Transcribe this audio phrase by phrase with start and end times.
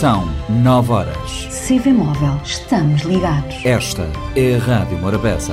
[0.00, 1.46] São nove horas.
[1.50, 3.54] CV Móvel, estamos ligados.
[3.66, 5.52] Esta é a Rádio Morabeza.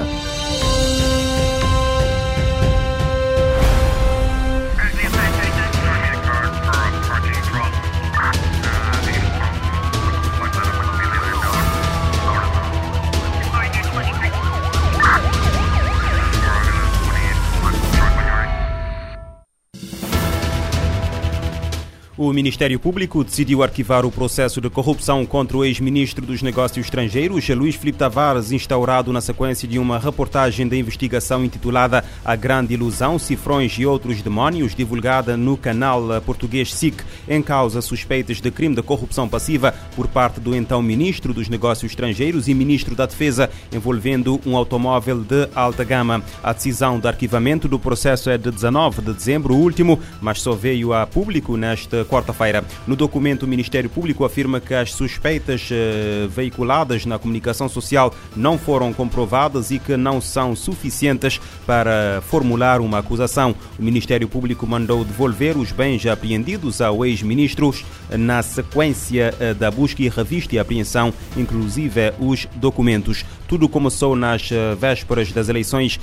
[22.19, 27.47] O Ministério Público decidiu arquivar o processo de corrupção contra o ex-ministro dos Negócios Estrangeiros,
[27.49, 33.19] Luís Filipe Tavares, instaurado na sequência de uma reportagem da investigação intitulada A Grande Ilusão,
[33.19, 38.81] Cifrões e Outros Demónios, divulgada no canal português SIC, em causa suspeitas de crime de
[38.81, 44.41] corrupção passiva por parte do então ministro dos Negócios Estrangeiros e ministro da Defesa, envolvendo
[44.43, 46.23] um automóvel de alta gama.
[46.43, 50.93] A decisão de arquivamento do processo é de 19 de dezembro último, mas só veio
[50.93, 52.63] a público nesta quarta-feira.
[52.87, 58.57] No documento, o Ministério Público afirma que as suspeitas eh, veiculadas na comunicação social não
[58.57, 63.55] foram comprovadas e que não são suficientes para formular uma acusação.
[63.77, 67.73] O Ministério Público mandou devolver os bens apreendidos ao ex-ministro
[68.11, 73.25] na sequência eh, da busca e revista e apreensão, inclusive os documentos.
[73.47, 75.99] Tudo começou nas eh, vésperas das eleições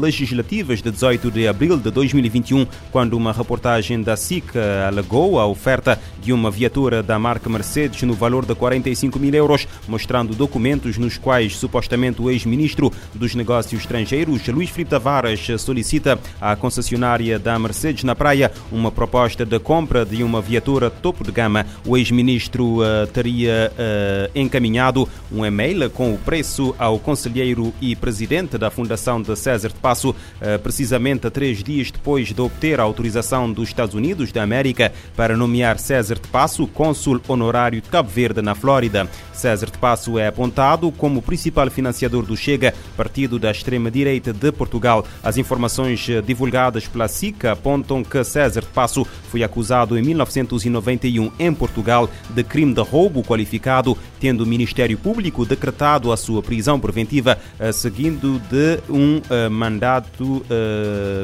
[0.00, 4.44] legislativas de 18 de abril de 2021, quando uma reportagem da SIC
[4.86, 9.66] alegou a oferta de uma viatura da marca Mercedes no valor de 45 mil euros,
[9.86, 16.56] mostrando documentos nos quais supostamente o ex-ministro dos Negócios Estrangeiros, Luís Filipe Tavares, solicita à
[16.56, 21.66] concessionária da Mercedes na Praia uma proposta de compra de uma viatura topo de gama.
[21.86, 28.56] O ex-ministro uh, teria uh, encaminhado um e-mail com o preço ao conselheiro e presidente
[28.58, 33.50] da Fundação de César de Passo, uh, precisamente três dias depois de obter a autorização
[33.52, 38.42] dos Estados Unidos da América para nomear César de Passo cônsul honorário de Cabo Verde,
[38.42, 39.08] na Flórida.
[39.32, 45.04] César de Passo é apontado como principal financiador do Chega, partido da extrema-direita de Portugal.
[45.22, 51.54] As informações divulgadas pela SICA apontam que César de Passo foi acusado em 1991 em
[51.54, 57.38] Portugal de crime de roubo qualificado, tendo o Ministério Público decretado a sua prisão preventiva,
[57.72, 59.48] seguindo de um uh,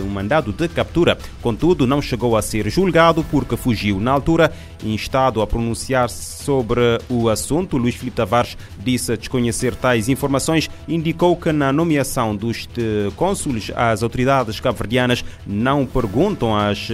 [0.03, 1.19] um mandado de captura.
[1.43, 3.94] Contudo, não chegou a ser julgado porque fugiu.
[4.01, 4.53] Na altura,
[4.85, 11.53] instado a pronunciar sobre o assunto, Luís Filipe Tavares disse desconhecer tais informações, indicou que
[11.53, 12.69] na nomeação dos
[13.17, 16.89] cônsules as autoridades cabo-verdianas não perguntam às,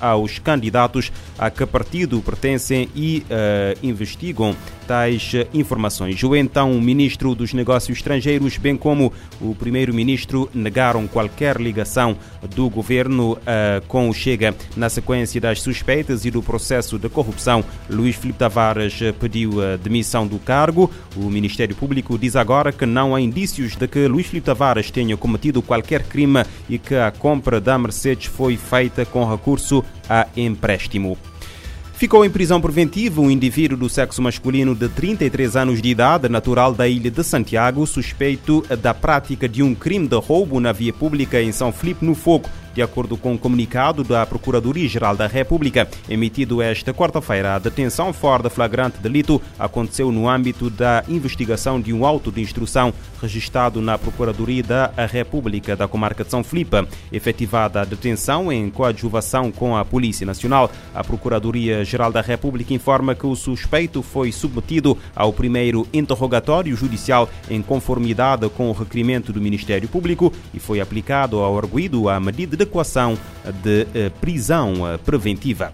[0.00, 4.54] aos candidatos a que partido pertencem e uh, investigam
[4.86, 6.20] tais informações.
[6.22, 12.16] O então ministro dos Negócios Estrangeiros, bem como o primeiro-ministro, negaram qualquer ligação
[12.54, 14.54] do governo uh, com o Chega.
[14.76, 20.26] Na sequência das suspeitas e do processo de corrupção, Luís Filipe Tavares pediu a demissão
[20.26, 20.90] do cargo.
[21.16, 25.16] O Ministério Público diz agora que não há indícios de que Luís Filipe Tavares tenha
[25.16, 31.16] cometido qualquer crime e que a compra da Mercedes foi feita com recurso a empréstimo.
[32.00, 36.72] Ficou em prisão preventiva um indivíduo do sexo masculino de 33 anos de idade, natural
[36.72, 41.42] da ilha de Santiago, suspeito da prática de um crime de roubo na via pública
[41.42, 45.88] em São Filipe no Fogo de acordo com o um comunicado da Procuradoria-Geral da República,
[46.08, 51.92] emitido esta quarta-feira, a detenção fora de flagrante delito aconteceu no âmbito da investigação de
[51.92, 56.86] um auto de instrução registrado na Procuradoria da República da Comarca de São Filipe.
[57.12, 63.26] Efetivada a detenção em coadjuvação com a Polícia Nacional, a Procuradoria-Geral da República informa que
[63.26, 69.88] o suspeito foi submetido ao primeiro interrogatório judicial em conformidade com o requerimento do Ministério
[69.88, 73.18] Público e foi aplicado ao arguído a medida de equação
[73.62, 75.72] de prisão preventiva.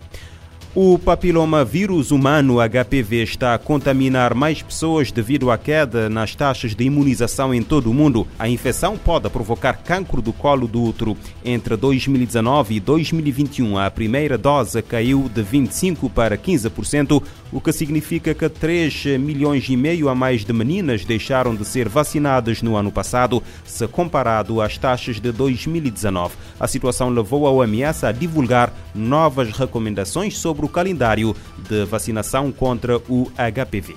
[0.79, 6.85] O papilomavírus humano HPV está a contaminar mais pessoas devido à queda nas taxas de
[6.85, 8.29] imunização em todo o mundo.
[8.39, 11.17] A infecção pode provocar cancro do colo do útero.
[11.43, 18.35] Entre 2019 e 2021, a primeira dose caiu de 25% para 15%, o que significa
[18.35, 22.93] que 3 milhões e meio a mais de meninas deixaram de ser vacinadas no ano
[22.93, 26.35] passado, se comparado às taxas de 2019.
[26.61, 32.97] A situação levou a OMS a divulgar novas recomendações sobre o calendário de vacinação contra
[33.09, 33.95] o HPV.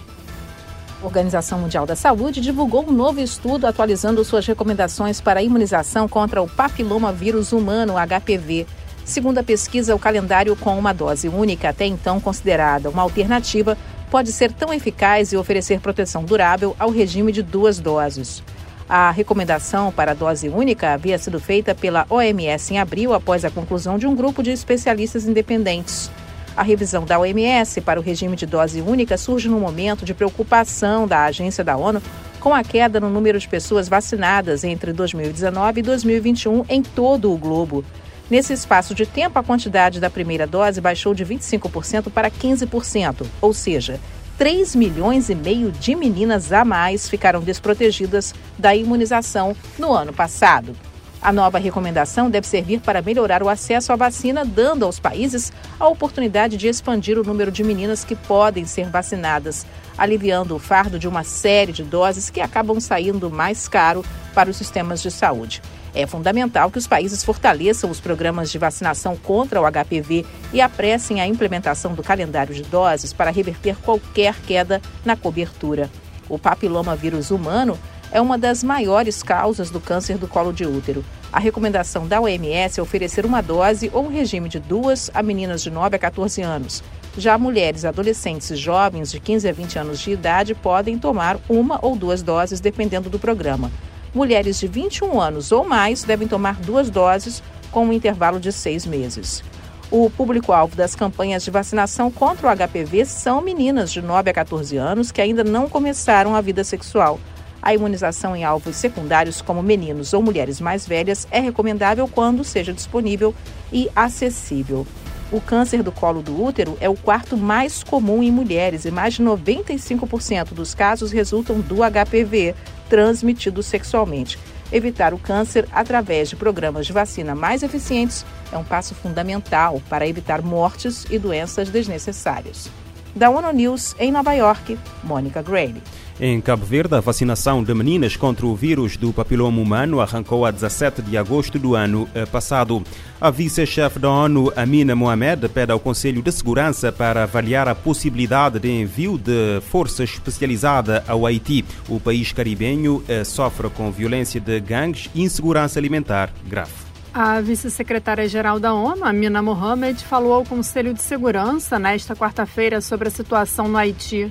[1.02, 6.10] A Organização Mundial da Saúde divulgou um novo estudo atualizando suas recomendações para a imunização
[6.10, 8.68] contra o papilomavírus humano HPV.
[9.06, 13.78] Segundo a pesquisa, o calendário com uma dose única, até então considerada uma alternativa,
[14.12, 18.44] pode ser tão eficaz e oferecer proteção durável ao regime de duas doses.
[18.90, 23.52] A recomendação para a dose única havia sido feita pela OMS em abril após a
[23.52, 26.10] conclusão de um grupo de especialistas independentes.
[26.58, 31.08] A revisão da OMS para o regime de dose única surge no momento de preocupação
[31.08, 32.02] da agência da ONU
[32.40, 37.38] com a queda no número de pessoas vacinadas entre 2019 e 2021 em todo o
[37.38, 37.86] globo.
[38.28, 43.54] Nesse espaço de tempo, a quantidade da primeira dose baixou de 25% para 15%, ou
[43.54, 44.00] seja,
[44.40, 50.74] 3 milhões e meio de meninas a mais ficaram desprotegidas da imunização no ano passado.
[51.22, 55.90] A nova recomendação deve servir para melhorar o acesso à vacina, dando aos países a
[55.90, 59.66] oportunidade de expandir o número de meninas que podem ser vacinadas,
[59.98, 64.56] aliviando o fardo de uma série de doses que acabam saindo mais caro para os
[64.56, 65.62] sistemas de saúde.
[65.94, 71.20] É fundamental que os países fortaleçam os programas de vacinação contra o HPV e apressem
[71.20, 75.90] a implementação do calendário de doses para reverter qualquer queda na cobertura.
[76.30, 77.78] O papiloma vírus humano
[78.12, 81.04] é uma das maiores causas do câncer do colo de útero.
[81.32, 85.62] A recomendação da OMS é oferecer uma dose ou um regime de duas a meninas
[85.62, 86.84] de 9 a 14 anos.
[87.18, 91.80] Já mulheres, adolescentes e jovens de 15 a 20 anos de idade podem tomar uma
[91.82, 93.72] ou duas doses, dependendo do programa.
[94.14, 98.86] Mulheres de 21 anos ou mais devem tomar duas doses com um intervalo de seis
[98.86, 99.44] meses.
[99.92, 104.78] O público-alvo das campanhas de vacinação contra o HPV são meninas de 9 a 14
[104.78, 107.20] anos que ainda não começaram a vida sexual.
[107.62, 112.74] A imunização em alvos secundários, como meninos ou mulheres mais velhas, é recomendável quando seja
[112.74, 113.34] disponível
[113.72, 114.88] e acessível.
[115.32, 119.16] O câncer do colo do útero é o quarto mais comum em mulheres e mais
[119.16, 122.56] de 95% dos casos resultam do HPV,
[122.90, 124.38] transmitido sexualmente.
[124.72, 130.08] Evitar o câncer através de programas de vacina mais eficientes é um passo fundamental para
[130.08, 132.70] evitar mortes e doenças desnecessárias.
[133.16, 135.82] Da ONU News, em Nova York, Mônica Grady.
[136.22, 140.52] Em Cabo Verde, a vacinação de meninas contra o vírus do papiloma humano arrancou a
[140.52, 142.84] 17 de agosto do ano passado.
[143.22, 148.60] A vice-chefe da ONU, Amina Mohamed, pede ao Conselho de Segurança para avaliar a possibilidade
[148.60, 151.64] de envio de força especializada ao Haiti.
[151.88, 156.74] O país caribenho eh, sofre com violência de gangues e insegurança alimentar grave.
[157.14, 163.12] A vice-secretária-geral da ONU, Amina Mohamed, falou ao Conselho de Segurança nesta quarta-feira sobre a
[163.12, 164.30] situação no Haiti.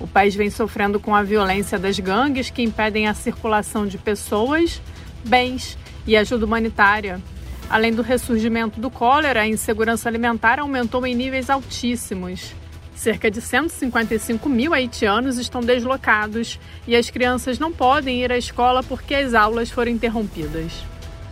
[0.00, 4.80] O país vem sofrendo com a violência das gangues que impedem a circulação de pessoas,
[5.22, 5.76] bens
[6.06, 7.20] e ajuda humanitária.
[7.68, 12.54] Além do ressurgimento do cólera, a insegurança alimentar aumentou em níveis altíssimos.
[12.96, 18.82] Cerca de 155 mil haitianos estão deslocados e as crianças não podem ir à escola
[18.82, 20.72] porque as aulas foram interrompidas.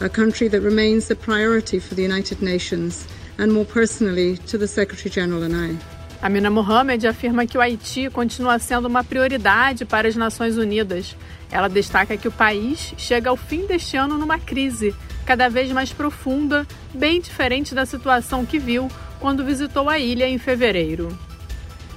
[0.01, 3.07] A country that remains a priority for the United Nations
[3.39, 5.98] and more personally to the Secretary General and I.
[6.21, 11.17] Amina Mohamed afirma que o Haiti continua sendo uma prioridade para as Nações Unidas.
[11.49, 14.95] Ela destaca que o país chega ao fim deste ano numa crise
[15.25, 18.89] cada vez mais profunda, bem diferente da situação que viu
[19.21, 21.17] quando visitou a ilha em fevereiro.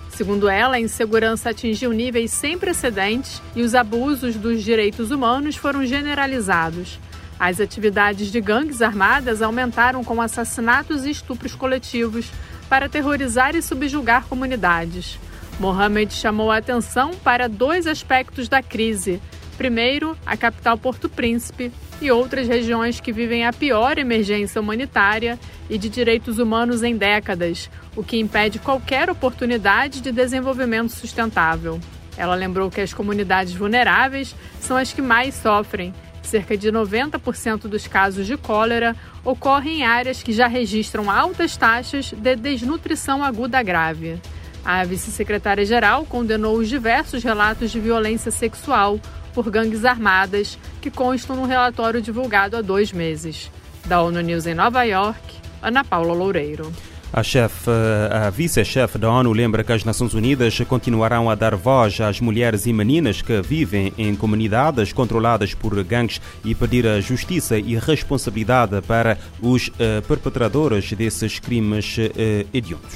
[0.10, 5.84] Segundo ela, a insegurança atingiu níveis sem precedentes e os abusos dos direitos humanos foram
[5.84, 7.00] generalizados.
[7.40, 12.30] As atividades de gangues armadas aumentaram com assassinatos e estupros coletivos,
[12.72, 15.20] para aterrorizar e subjugar comunidades.
[15.60, 19.22] Mohamed chamou a atenção para dois aspectos da crise.
[19.58, 21.70] Primeiro, a capital Porto Príncipe
[22.02, 25.38] e outras regiões que vivem a pior emergência humanitária
[25.70, 31.78] e de direitos humanos em décadas, o que impede qualquer oportunidade de desenvolvimento sustentável.
[32.16, 37.88] Ela lembrou que as comunidades vulneráveis são as que mais sofrem cerca de 90% dos
[37.88, 44.20] casos de cólera ocorrem em áreas que já registram altas taxas de desnutrição aguda grave.
[44.64, 49.00] A vice-secretária-geral condenou os diversos relatos de violência sexual
[49.34, 53.52] por gangues armadas que constam no relatório divulgado há dois meses.
[53.86, 55.20] Da ONU News em Nova York,
[55.62, 56.72] Ana Paula Loureiro.
[57.14, 57.70] A, chefe,
[58.10, 62.66] a vice-chefe da ONU lembra que as Nações Unidas continuarão a dar voz às mulheres
[62.66, 68.82] e meninas que vivem em comunidades controladas por gangues e pedir a justiça e responsabilidade
[68.84, 72.96] para os uh, perpetradores desses crimes uh, hediondos.